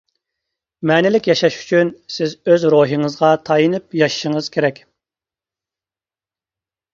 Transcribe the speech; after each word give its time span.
مەنىلىك 0.91 1.27
ياشاش 1.31 1.57
ئۈچۈن 1.59 1.91
سىز 2.13 2.33
ئۆز 2.53 2.65
روھىڭىزغا 2.75 3.29
تايىنىپ 3.51 3.95
ياشىشىڭىز 4.03 4.51
كېرەك. 4.57 4.81